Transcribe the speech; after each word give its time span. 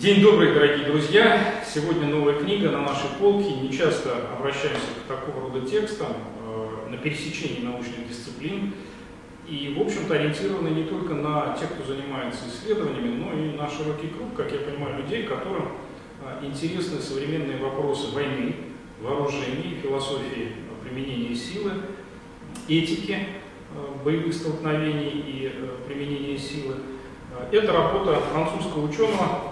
День 0.00 0.22
добрый, 0.22 0.54
дорогие 0.54 0.86
друзья! 0.86 1.62
Сегодня 1.62 2.06
новая 2.06 2.32
книга 2.32 2.70
на 2.70 2.80
нашей 2.80 3.10
полке. 3.18 3.52
Не 3.52 3.70
часто 3.70 4.16
обращаемся 4.34 4.86
к 5.04 5.06
такого 5.06 5.42
рода 5.42 5.68
текстам 5.68 6.14
э, 6.42 6.90
на 6.90 6.96
пересечении 6.96 7.62
научных 7.62 8.08
дисциплин. 8.08 8.72
И, 9.46 9.74
в 9.76 9.82
общем-то, 9.82 10.14
ориентированы 10.14 10.68
не 10.68 10.84
только 10.84 11.12
на 11.12 11.54
тех, 11.54 11.68
кто 11.74 11.92
занимается 11.92 12.44
исследованиями, 12.48 13.22
но 13.22 13.38
и 13.38 13.54
на 13.54 13.68
широкий 13.68 14.08
круг, 14.08 14.34
как 14.34 14.50
я 14.52 14.60
понимаю, 14.60 15.02
людей, 15.02 15.24
которым 15.24 15.68
э, 16.22 16.46
интересны 16.46 16.98
современные 16.98 17.58
вопросы 17.58 18.10
войны, 18.14 18.54
вооружений, 19.02 19.80
философии 19.82 20.52
применения 20.82 21.34
силы, 21.34 21.72
этики 22.66 23.18
э, 23.18 24.02
боевых 24.02 24.32
столкновений 24.32 25.10
и 25.26 25.52
применения 25.86 26.38
силы. 26.38 26.76
Это 27.52 27.72
работа 27.72 28.18
французского 28.32 28.86
ученого 28.86 29.50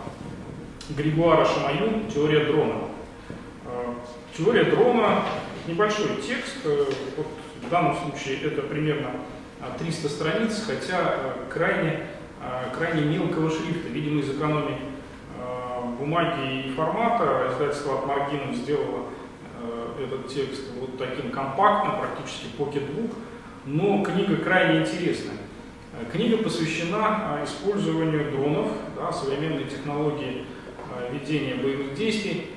Григуара 0.91 1.45
Шамаю 1.45 2.05
«Теория 2.12 2.47
дрона». 2.47 2.77
А, 3.66 3.95
теория 4.37 4.65
дрона– 4.65 5.23
небольшой 5.66 6.16
текст, 6.27 6.56
э, 6.65 6.84
вот 7.16 7.27
в 7.62 7.69
данном 7.69 7.95
случае 7.96 8.38
это 8.41 8.62
примерно 8.62 9.10
300 9.79 10.06
а, 10.06 10.10
страниц, 10.10 10.65
хотя 10.66 11.15
э, 11.15 11.51
крайне, 11.52 12.06
крайне 12.74 13.02
мелкого 13.02 13.51
шрифта, 13.51 13.88
видимо, 13.88 14.20
из 14.20 14.30
экономии 14.30 14.79
бумаги 15.98 16.69
и 16.69 16.73
формата. 16.74 17.48
Издательство 17.52 17.98
от 17.98 18.07
Маргинов 18.07 18.55
сделало 18.55 19.09
э, 19.60 20.05
этот 20.05 20.29
текст 20.29 20.62
вот 20.80 20.96
таким 20.96 21.30
компактным, 21.30 21.98
практически 21.98 22.46
покетбук, 22.57 23.10
но 23.66 24.02
книга 24.02 24.37
крайне 24.37 24.80
интересная. 24.80 25.37
Книга 26.12 26.38
посвящена 26.38 27.41
использованию 27.45 28.30
дронов, 28.30 28.68
да, 28.96 29.12
современной 29.12 29.65
технологии 29.65 30.46
Э, 30.46 30.57
ведения 31.11 31.55
боевых 31.55 31.95
действий, 31.95 32.51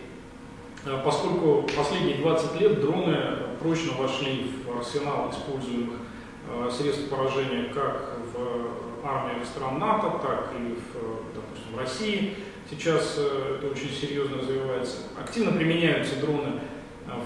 э, 0.86 1.02
поскольку 1.04 1.68
последние 1.75 2.17
20 2.17 2.59
лет 2.59 2.81
дроны 2.81 3.17
прочно 3.59 3.94
вошли 3.94 4.52
в 4.66 4.78
арсенал 4.78 5.31
используемых 5.31 6.00
э, 6.50 6.70
средств 6.72 7.09
поражения 7.09 7.72
как 7.73 8.17
в 8.33 9.08
армии 9.08 9.44
стран 9.44 9.80
НАТО, 9.80 10.20
так 10.22 10.52
и 10.58 10.73
в, 10.73 11.36
допустим, 11.36 11.75
в 11.75 11.80
России. 11.80 12.36
Сейчас 12.70 13.17
это 13.17 13.67
очень 13.67 13.89
серьезно 13.89 14.38
развивается. 14.38 14.98
Активно 15.20 15.52
применяются 15.52 16.16
дроны 16.22 16.61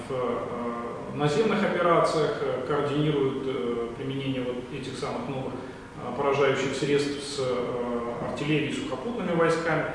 в 0.07 1.15
наземных 1.15 1.61
операциях, 1.61 2.41
координируют 2.67 3.95
применение 3.95 4.41
вот 4.41 4.63
этих 4.73 4.97
самых 4.97 5.29
новых 5.29 5.53
поражающих 6.17 6.73
средств 6.73 7.21
с 7.21 7.41
артиллерией 8.31 8.71
и 8.71 8.73
сухопутными 8.73 9.35
войсками. 9.35 9.85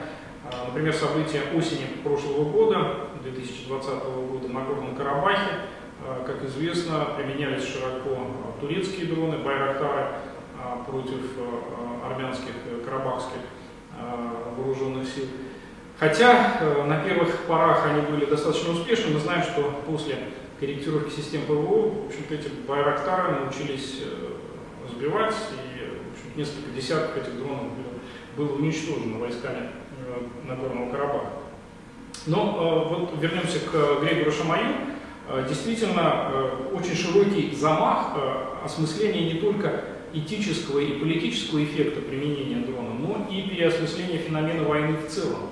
А, 0.52 0.66
например, 0.66 0.92
события 0.92 1.42
осени 1.54 1.86
прошлого 2.02 2.50
года, 2.50 3.08
2020 3.22 3.88
года 4.30 4.48
на 4.48 4.64
Горном 4.64 4.96
Карабахе, 4.96 5.60
а, 6.04 6.24
как 6.24 6.44
известно, 6.44 7.08
применялись 7.16 7.64
широко 7.64 8.26
турецкие 8.60 9.06
дроны, 9.06 9.38
байрактары 9.38 10.06
а, 10.58 10.84
против 10.84 11.20
армянских 12.04 12.52
карабахских 12.84 13.40
вооруженных 14.56 15.06
сил. 15.06 15.26
Хотя 15.98 16.84
на 16.86 17.00
первых 17.00 17.28
порах 17.46 17.86
они 17.86 18.00
были 18.00 18.24
достаточно 18.24 18.72
успешны, 18.72 19.12
мы 19.12 19.20
знаем, 19.20 19.42
что 19.42 19.82
после 19.86 20.16
корректировки 20.58 21.10
систем 21.10 21.42
ПВО, 21.42 21.90
в 21.90 22.06
общем-то, 22.06 22.34
эти 22.34 22.48
байрактары 22.66 23.32
научились 23.40 24.02
э, 24.04 24.88
сбивать, 24.90 25.34
и 25.52 26.32
в 26.32 26.36
несколько 26.36 26.70
десятков 26.70 27.16
этих 27.16 27.36
дронов 27.36 27.64
было, 27.64 27.99
было 28.40 28.56
уничтожено 28.56 29.18
войсками 29.18 29.70
Э, 30.10 30.48
Нагорного 30.48 30.90
Карабаха. 30.90 31.30
Но 32.26 32.88
э, 32.90 32.94
вот 32.94 33.22
вернемся 33.22 33.60
к 33.60 34.02
Грегору 34.02 34.32
Шамаю. 34.32 34.66
Э, 35.28 35.44
действительно, 35.48 36.30
очень 36.72 36.96
широкий 36.96 37.54
замах 37.54 38.16
осмысления 38.64 39.32
не 39.32 39.40
только 39.40 39.84
этического 40.12 40.80
и 40.80 40.98
политического 40.98 41.62
эффекта 41.62 42.00
применения 42.00 42.64
дрона, 42.66 42.94
но 42.98 43.26
и 43.30 43.42
переосмысления 43.42 44.18
феномена 44.18 44.64
войны 44.64 44.96
в 44.96 45.08
целом. 45.08 45.50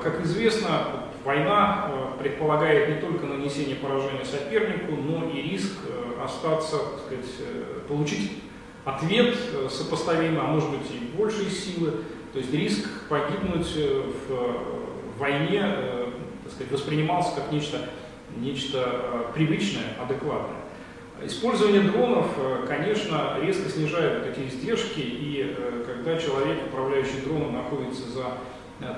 Как 0.00 0.22
известно, 0.22 1.08
война 1.24 1.90
предполагает 2.20 2.88
не 2.88 3.00
только 3.00 3.26
нанесение 3.26 3.74
поражения 3.74 4.24
сопернику, 4.24 4.92
но 4.92 5.28
и 5.28 5.42
риск 5.42 5.72
остаться, 6.22 6.76
так 6.78 7.00
сказать, 7.04 7.48
получить 7.88 8.30
ответ 8.84 9.36
сопоставимый, 9.70 10.40
а 10.40 10.44
может 10.44 10.70
быть 10.70 10.90
и 10.90 11.16
большей 11.16 11.50
силы, 11.50 12.04
то 12.34 12.38
есть 12.38 12.52
риск 12.52 12.88
погибнуть 13.08 13.72
э, 13.76 14.10
в 14.28 15.18
войне 15.20 15.62
э, 15.62 16.10
так 16.42 16.52
сказать, 16.52 16.72
воспринимался 16.72 17.36
как 17.36 17.52
нечто, 17.52 17.78
нечто 18.36 18.78
э, 18.84 19.24
привычное, 19.32 19.84
адекватное. 20.02 20.58
Использование 21.22 21.82
дронов, 21.82 22.26
конечно, 22.66 23.38
резко 23.40 23.70
снижает 23.70 24.26
эти 24.26 24.48
издержки, 24.48 24.98
и 24.98 25.56
когда 25.86 26.18
человек, 26.18 26.66
управляющий 26.66 27.20
дроном, 27.24 27.54
находится 27.54 28.02
за 28.10 28.24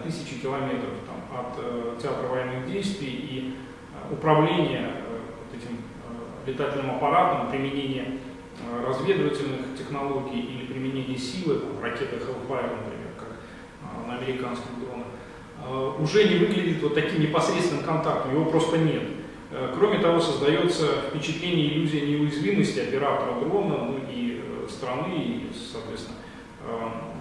тысячи 0.02 0.40
километров 0.40 0.94
там, 1.06 1.38
от 1.38 1.98
театра 2.00 2.26
военных 2.26 2.72
действий 2.72 3.10
и 3.10 3.54
управление 4.10 4.92
вот 5.12 5.62
этим 5.62 5.76
летательным 6.46 6.96
аппаратом, 6.96 7.50
применение 7.50 8.18
разведывательных 8.86 9.76
технологий 9.76 10.40
или 10.40 10.66
применение 10.66 11.18
силы, 11.18 11.60
там, 11.60 11.82
ракеты 11.82 12.16
Hellfire, 12.16 12.76
например, 12.76 13.06
на 14.06 14.18
американских 14.18 14.70
дронах, 14.80 15.06
э, 15.64 16.02
уже 16.02 16.24
не 16.24 16.36
выглядит 16.36 16.82
вот 16.82 16.94
таким 16.94 17.20
непосредственным 17.20 17.84
контактом, 17.84 18.32
его 18.32 18.44
просто 18.46 18.78
нет. 18.78 19.02
Э, 19.50 19.72
кроме 19.76 19.98
того, 19.98 20.20
создается 20.20 20.86
впечатление 21.08 21.74
иллюзия 21.74 22.02
неуязвимости 22.02 22.80
оператора 22.80 23.40
дрона, 23.40 23.84
ну 23.84 23.98
и 24.10 24.42
э, 24.42 24.68
страны, 24.68 25.14
и, 25.16 25.50
соответственно, 25.54 26.18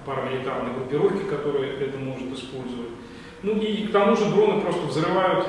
парамилитарной 0.05 0.73
группировки, 0.73 1.29
которая 1.29 1.73
это 1.77 1.99
может 1.99 2.33
использовать. 2.33 2.89
Ну 3.43 3.59
и 3.61 3.85
к 3.85 3.91
тому 3.91 4.15
же 4.15 4.25
дроны 4.31 4.61
просто 4.61 4.87
взрывают 4.87 5.47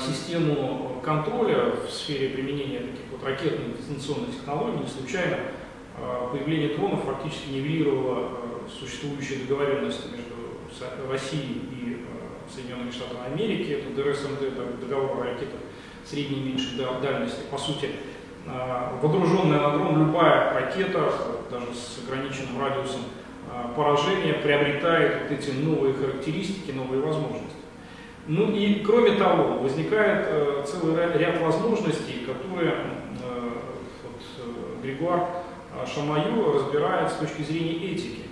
систему 0.00 1.00
контроля 1.02 1.72
в 1.86 1.90
сфере 1.90 2.30
применения 2.30 2.80
таких 2.80 3.06
вот 3.10 3.24
ракетных 3.24 3.78
дистанционных 3.78 4.30
технологий. 4.30 4.80
Не 4.80 4.86
случайно 4.86 5.38
появление 6.30 6.76
дронов 6.76 7.04
фактически 7.04 7.50
нивелировало 7.50 8.38
существующие 8.68 9.40
договоренности 9.40 10.08
между 10.08 11.10
Россией 11.10 11.62
и 11.70 12.06
Соединенными 12.52 12.90
Штатами 12.90 13.32
Америки, 13.32 13.70
это 13.70 13.94
ДРСМД, 13.94 14.42
это 14.42 14.62
договор 14.80 15.20
о 15.20 15.24
ракетах 15.24 15.60
средней 16.04 16.40
и 16.40 16.44
меньшей 16.44 16.76
дальности. 17.00 17.40
По 17.50 17.56
сути, 17.56 17.90
водруженная 19.00 19.60
на 19.60 19.70
дрон 19.70 20.06
любая 20.06 20.52
ракета, 20.52 21.12
даже 21.50 21.66
с 21.74 22.00
ограниченным 22.04 22.60
радиусом 22.60 23.02
поражения, 23.74 24.34
приобретает 24.34 25.22
вот 25.22 25.38
эти 25.38 25.50
новые 25.50 25.94
характеристики, 25.94 26.72
новые 26.72 27.02
возможности. 27.02 27.56
Ну 28.26 28.52
и 28.52 28.84
кроме 28.84 29.12
того, 29.16 29.58
возникает 29.58 30.66
целый 30.66 30.94
ряд 31.18 31.40
возможностей, 31.40 32.24
которые 32.24 32.74
вот, 33.20 34.82
Григуар 34.82 35.28
Шамаю 35.86 36.52
разбирает 36.52 37.10
с 37.10 37.14
точки 37.14 37.42
зрения 37.42 37.92
этики. 37.92 38.22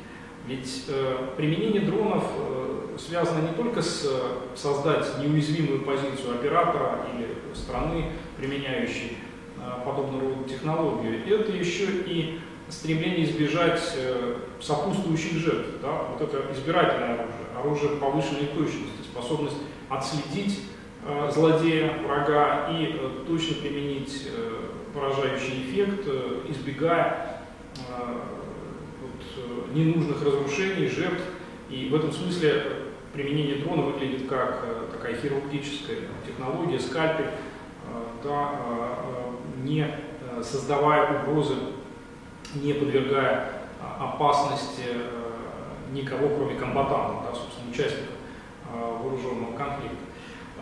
Ведь 0.47 0.85
э, 0.89 1.29
применение 1.37 1.83
дронов 1.83 2.25
э, 2.37 2.97
связано 2.99 3.49
не 3.49 3.55
только 3.55 3.83
с 3.83 4.05
э, 4.05 4.57
создать 4.57 5.19
неуязвимую 5.19 5.83
позицию 5.83 6.35
оператора 6.35 7.07
или 7.15 7.29
страны, 7.55 8.07
применяющей 8.37 9.19
э, 9.59 9.85
подобного 9.85 10.31
рода 10.31 10.49
технологию, 10.49 11.21
это 11.27 11.53
еще 11.53 11.87
и 12.07 12.41
стремление 12.71 13.25
избежать 13.25 13.81
э, 13.97 14.37
сопутствующих 14.61 15.35
жертв. 15.35 15.69
Да? 15.83 16.03
Вот 16.13 16.21
это 16.21 16.53
избирательное 16.53 17.15
оружие, 17.15 17.47
оружие 17.59 17.97
повышенной 17.97 18.47
точности, 18.47 19.03
способность 19.11 19.57
отследить 19.89 20.61
э, 21.07 21.31
злодея, 21.33 21.99
врага 22.05 22.69
и 22.71 22.97
э, 22.99 23.25
точно 23.27 23.57
применить 23.57 24.29
э, 24.35 24.67
поражающий 24.95 25.65
эффект, 25.65 26.05
э, 26.07 26.43
избегая 26.49 27.43
э, 27.89 28.41
Э, 29.37 29.75
ненужных 29.75 30.25
разрушений, 30.25 30.89
жертв. 30.89 31.23
И 31.69 31.89
в 31.89 31.95
этом 31.95 32.13
смысле 32.13 32.65
применение 33.13 33.57
дрона 33.57 33.83
выглядит 33.83 34.29
как 34.29 34.65
э, 34.65 34.87
такая 34.93 35.15
хирургическая 35.21 35.99
технология, 36.27 36.79
скальпель, 36.79 37.27
э, 37.27 37.31
да, 38.25 38.53
не 39.63 39.87
создавая 40.43 41.23
угрозы, 41.23 41.55
не 42.55 42.73
подвергая 42.75 43.49
опасности 43.99 44.85
никого, 45.93 46.29
кроме 46.29 46.55
комбатантов, 46.55 47.25
да, 47.25 47.35
собственно, 47.35 47.71
участников 47.71 48.15
вооруженного 48.73 49.57
конфликта. 49.57 50.05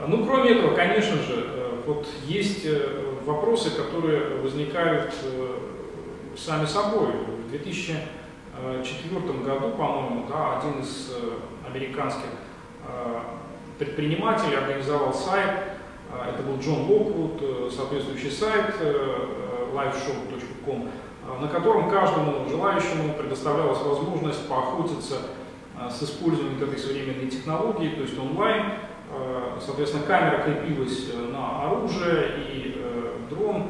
Ну, 0.07 0.25
кроме 0.25 0.51
этого, 0.53 0.75
конечно 0.75 1.17
же, 1.17 1.81
вот 1.87 2.07
есть 2.25 2.67
вопросы, 3.25 3.71
которые 3.71 4.41
возникают 4.41 5.15
сами 6.37 6.67
собой. 6.67 7.13
В 7.47 7.51
2000 7.51 7.95
1994 8.59 9.45
году, 9.45 9.77
по-моему, 9.77 10.27
да, 10.29 10.59
один 10.59 10.81
из 10.81 11.13
американских 11.67 12.27
предпринимателей 13.79 14.57
организовал 14.57 15.15
сайт, 15.15 15.68
это 16.13 16.43
был 16.43 16.59
Джон 16.59 16.91
Локвуд, 16.91 17.73
соответствующий 17.73 18.31
сайт 18.31 18.75
liveshow.com, 19.73 20.91
на 21.41 21.49
котором 21.49 21.91
каждому 21.91 22.49
желающему 22.49 23.15
предоставлялась 23.15 23.81
возможность 23.81 24.49
поохотиться 24.49 25.17
с 25.91 26.03
использованием 26.03 26.63
этой 26.63 26.79
современной 26.79 27.31
технологии, 27.31 27.91
то 27.91 28.03
есть 28.03 28.19
онлайн. 28.19 28.73
Соответственно, 29.65 30.05
камера 30.05 30.43
крепилась 30.43 31.11
на 31.33 31.67
оружие, 31.67 32.45
и 32.49 32.83
дрон 33.31 33.67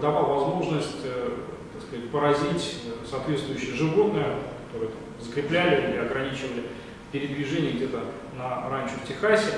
давал 0.00 0.26
возможность 0.26 1.02
так 1.02 1.82
сказать, 1.86 2.10
поразить 2.10 2.82
соответствующее 3.08 3.74
животное, 3.74 4.36
которое 4.72 4.90
закрепляли 5.20 5.92
или 5.92 5.98
ограничивали 5.98 6.64
передвижение 7.12 7.72
где-то 7.72 8.00
на 8.36 8.68
ранчо 8.68 8.94
в 9.02 9.08
Техасе. 9.08 9.52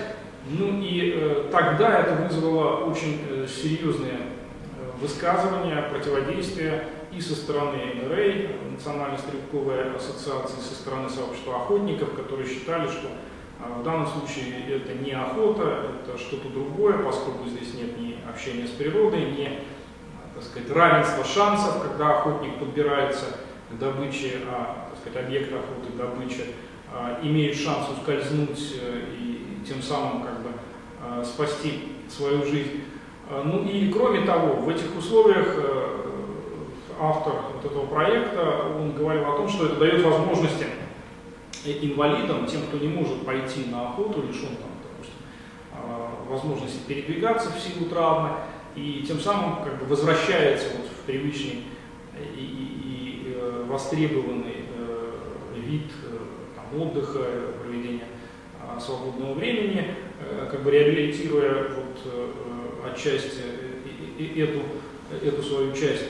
Ну 0.46 0.80
и 0.80 1.12
э, 1.14 1.48
тогда 1.50 2.00
это 2.00 2.14
вызвало 2.14 2.84
очень 2.84 3.20
э, 3.28 3.46
серьезные 3.46 4.14
э, 4.14 4.98
высказывания, 5.00 5.82
противодействия 5.90 6.88
и 7.12 7.20
со 7.20 7.34
стороны 7.34 7.78
НРА, 7.94 8.70
Национальной 8.70 9.18
стрелковой 9.18 9.94
ассоциации, 9.94 10.60
со 10.60 10.74
стороны 10.74 11.10
сообщества 11.10 11.56
охотников, 11.56 12.14
которые 12.14 12.48
считали, 12.48 12.88
что 12.88 13.08
э, 13.08 13.80
в 13.80 13.82
данном 13.84 14.06
случае 14.06 14.64
это 14.68 14.94
не 14.94 15.12
охота, 15.12 15.90
это 16.02 16.18
что-то 16.18 16.48
другое, 16.48 16.98
поскольку 16.98 17.46
здесь 17.46 17.74
нет 17.74 17.98
ни 17.98 18.16
общения 18.28 18.66
с 18.66 18.70
природой, 18.70 19.32
ни 19.32 19.58
так 20.34 20.44
сказать, 20.44 20.70
равенства 20.70 21.24
шансов, 21.24 21.82
когда 21.82 22.18
охотник 22.18 22.58
подбирается 22.58 23.26
к 23.70 23.78
добыче, 23.78 24.40
а 24.48 24.88
так 24.90 24.98
сказать, 25.00 25.26
объект 25.26 25.52
охоты, 25.52 25.92
добыча, 25.96 26.44
а, 26.92 27.20
имеет 27.22 27.56
шанс 27.56 27.88
ускользнуть 27.90 28.76
э, 28.80 29.02
тем 29.66 29.82
самым 29.82 30.22
как 30.22 30.42
бы 30.42 30.50
а, 31.02 31.24
спасти 31.24 31.92
свою 32.08 32.44
жизнь. 32.44 32.82
А, 33.28 33.42
ну 33.44 33.64
и 33.64 33.90
кроме 33.90 34.26
того, 34.26 34.56
в 34.56 34.68
этих 34.68 34.96
условиях 34.96 35.54
э, 35.56 35.96
автор 36.98 37.34
вот 37.54 37.64
этого 37.64 37.86
проекта, 37.86 38.66
он 38.78 38.92
говорил 38.92 39.24
о 39.24 39.36
том, 39.36 39.48
что 39.48 39.66
это 39.66 39.76
дает 39.76 40.02
возможности 40.04 40.66
инвалидам, 41.64 42.46
тем, 42.46 42.62
кто 42.62 42.78
не 42.78 42.88
может 42.88 43.24
пойти 43.24 43.66
на 43.70 43.90
охоту, 43.90 44.22
лишен 44.22 44.56
там, 44.56 44.70
допустим, 44.82 45.14
возможности 46.28 46.80
передвигаться 46.86 47.50
в 47.50 47.58
силу 47.58 47.88
травмы, 47.88 48.30
и 48.74 49.04
тем 49.06 49.20
самым 49.20 49.62
как 49.64 49.78
бы 49.78 49.86
возвращается 49.86 50.68
вот 50.76 50.86
в 50.86 51.06
привычный 51.06 51.64
и, 52.36 52.40
и, 52.40 53.26
и 53.26 53.34
э, 53.34 53.64
востребованный 53.68 54.64
вид 55.56 55.90
отдыха, 56.76 57.24
проведения 57.62 58.04
свободного 58.80 59.34
времени, 59.34 59.94
э, 60.20 60.48
как 60.50 60.62
бы 60.62 60.70
реабилитируя 60.70 61.68
вот 61.68 62.00
э, 62.04 62.90
отчасти 62.92 63.40
эту, 64.36 64.60
эту 65.24 65.42
свою 65.42 65.72
часть, 65.72 66.06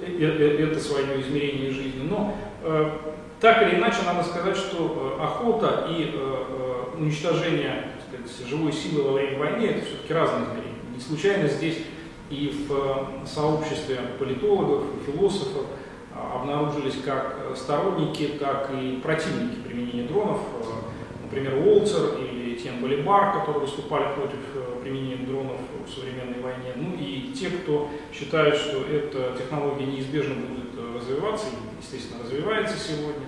э, 0.00 0.58
это 0.58 0.80
свое 0.80 1.20
измерение 1.20 1.70
жизни. 1.70 2.08
Но 2.08 2.36
так 3.40 3.62
или 3.62 3.78
иначе 3.78 3.98
надо 4.06 4.22
сказать, 4.24 4.56
что 4.56 5.18
охота 5.20 5.86
и 5.90 6.14
уничтожение 6.98 7.90
сказать, 8.08 8.48
живой 8.48 8.72
силы 8.72 9.02
во 9.02 9.12
время 9.12 9.38
войны 9.38 9.66
это 9.66 9.84
все-таки 9.84 10.12
разные 10.14 10.44
измерения. 10.44 10.80
Не 10.94 11.00
случайно 11.00 11.48
здесь 11.48 11.78
и 12.30 12.66
в 12.68 13.26
сообществе 13.26 13.98
политологов, 14.18 14.84
философов 15.06 15.66
обнаружились 16.14 16.96
как 17.04 17.36
сторонники, 17.54 18.32
так 18.40 18.70
и 18.72 19.00
противники 19.02 19.56
применения 19.66 20.06
дронов. 20.08 20.40
Например, 21.34 21.66
Уолцер 21.66 22.20
или 22.20 22.54
Тем 22.54 22.80
Балибар, 22.80 23.32
которые 23.32 23.62
выступали 23.62 24.14
против 24.14 24.38
э, 24.54 24.80
применения 24.84 25.26
дронов 25.26 25.58
в 25.84 25.90
современной 25.90 26.40
войне. 26.40 26.70
Ну 26.76 26.96
и 26.96 27.32
те, 27.32 27.50
кто 27.50 27.90
считает, 28.12 28.54
что 28.54 28.84
эта 28.84 29.36
технология 29.36 29.84
неизбежно 29.84 30.36
будет 30.36 30.78
э, 30.78 30.94
развиваться, 30.94 31.46
и, 31.48 31.82
естественно, 31.82 32.22
развивается 32.22 32.78
сегодня. 32.78 33.26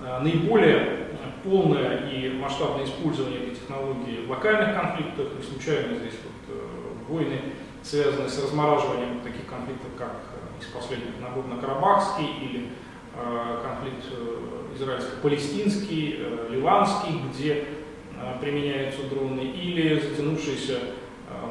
Э, 0.00 0.18
наиболее 0.20 1.10
полное 1.44 2.10
и 2.10 2.28
масштабное 2.30 2.84
использование 2.84 3.38
этой 3.38 3.54
технологии 3.54 4.26
в 4.26 4.30
локальных 4.30 4.74
конфликтах, 4.74 5.28
не 5.38 5.42
случайно 5.44 5.96
здесь 5.96 6.14
вот, 6.24 6.56
войны, 7.08 7.40
связанные 7.84 8.28
с 8.28 8.42
размораживанием 8.42 9.20
таких 9.20 9.46
конфликтов, 9.46 9.90
как 9.96 10.16
из 10.60 10.66
последних 10.66 11.20
Нагорно-Карабахский 11.20 12.26
или 12.42 12.60
э, 12.60 12.68
конфликт 13.62 14.04
э, 14.10 14.74
израильско-палестинский, 14.76 16.16
э, 16.18 16.48
ливанский, 16.50 17.20
где 17.30 17.64
применяются 18.40 19.04
дроны, 19.04 19.42
или 19.42 20.00
затянувшаяся 20.00 20.80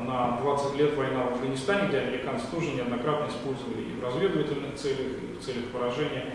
на 0.05 0.37
20 0.41 0.77
лет 0.77 0.97
война 0.97 1.23
в 1.23 1.33
Афганистане, 1.35 1.87
где 1.87 1.99
американцы 1.99 2.45
тоже 2.51 2.71
неоднократно 2.71 3.29
использовали 3.29 3.83
и 3.83 3.97
в 3.97 4.03
разведывательных 4.03 4.75
целях, 4.75 4.99
и 4.99 5.39
в 5.39 5.45
целях 5.45 5.63
поражения 5.71 6.25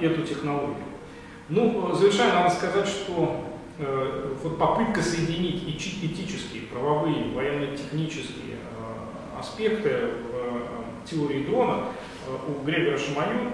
эту 0.00 0.22
технологию. 0.22 0.76
Ну, 1.48 1.92
завершая, 1.94 2.32
надо 2.32 2.54
сказать, 2.54 2.86
что 2.86 3.44
вот 4.44 4.56
попытка 4.56 5.02
соединить 5.02 5.64
этические, 5.68 6.62
правовые, 6.72 7.24
военно-технические 7.34 8.58
аспекты 9.36 10.10
в 10.30 11.08
теории 11.08 11.44
дрона 11.44 11.84
э, 12.26 12.36
у 12.50 12.64
Грегора 12.64 12.98
Шаманю, 12.98 13.52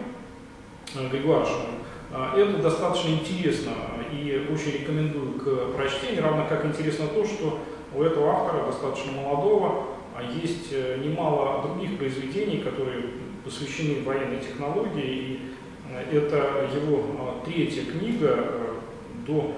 э, 0.95 1.45
Шаманю, 1.45 1.79
э, 2.11 2.43
это 2.43 2.63
достаточно 2.63 3.11
интересно 3.11 3.73
и 4.13 4.47
очень 4.53 4.81
рекомендую 4.81 5.35
к 5.35 5.77
прочтению, 5.77 6.23
равно 6.23 6.47
как 6.49 6.65
интересно 6.65 7.07
то, 7.07 7.25
что 7.25 7.59
у 7.95 8.03
этого 8.03 8.31
автора, 8.31 8.67
достаточно 8.67 9.13
молодого, 9.13 9.87
есть 10.35 10.73
немало 10.73 11.63
других 11.63 11.99
произведений, 11.99 12.59
которые 12.59 13.05
посвящены 13.45 14.03
военной 14.05 14.41
технологии, 14.41 15.05
и 15.05 15.41
это 16.13 16.69
его 16.75 17.41
третья 17.45 17.85
книга, 17.85 18.61
до 19.27 19.55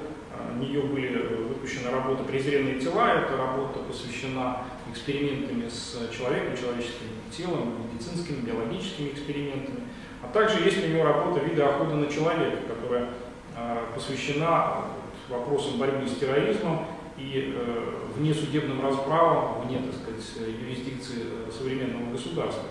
нее 0.58 0.82
были 0.82 1.26
выпущены 1.48 1.90
работы 1.90 2.24
«Презренные 2.24 2.78
тела», 2.78 3.22
эта 3.22 3.36
работа 3.36 3.80
посвящена 3.80 4.62
экспериментами 4.90 5.68
с 5.68 5.96
человеком, 6.16 6.56
человеческим 6.56 7.08
телом, 7.36 7.74
медицинскими, 7.92 8.40
биологическими 8.40 9.08
экспериментами. 9.08 9.80
А 10.24 10.32
также 10.32 10.62
есть 10.64 10.82
у 10.84 10.88
него 10.88 11.04
работа 11.04 11.40
«Виды 11.40 11.62
охоты 11.62 11.94
на 11.94 12.06
человека», 12.06 12.56
которая 12.66 13.08
а, 13.56 13.86
посвящена 13.94 14.84
вопросам 15.28 15.78
борьбы 15.78 16.06
с 16.06 16.16
терроризмом 16.16 16.86
и 17.16 17.54
э, 17.56 17.90
внесудебным 18.16 18.84
расправам, 18.84 19.62
вне, 19.62 19.78
так 19.78 19.94
сказать, 19.94 20.50
юрисдикции 20.60 21.22
э, 21.22 21.50
современного 21.50 22.10
государства. 22.10 22.64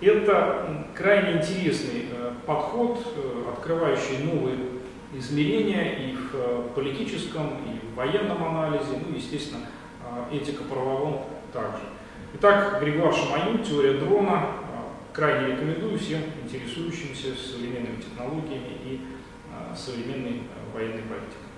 Это 0.00 0.84
крайне 0.94 1.38
интересный 1.38 2.06
э, 2.10 2.32
подход, 2.44 2.98
открывающий 3.52 4.24
новые 4.24 4.58
измерения 5.16 5.92
и 5.92 6.16
в 6.16 6.74
политическом, 6.74 7.58
и 7.64 7.86
в 7.86 7.94
военном 7.94 8.44
анализе, 8.44 8.98
ну, 9.08 9.16
естественно, 9.16 9.60
этико-правовом 10.32 11.22
также. 11.52 11.84
Итак, 12.34 12.80
Григуар 12.80 13.14
Шаманин, 13.14 13.62
теория 13.62 13.92
дрона. 13.92 14.48
Крайне 15.14 15.52
рекомендую 15.54 15.96
всем 15.96 16.22
интересующимся 16.42 17.36
современными 17.36 18.00
технологиями 18.00 18.78
и 18.84 19.00
а, 19.48 19.72
современной 19.72 20.42
а, 20.50 20.74
военной 20.74 21.02
политикой. 21.02 21.53